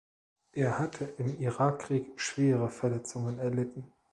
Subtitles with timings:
[0.53, 3.93] Er hatte im Irakkrieg schwere Verletzungen erlitten.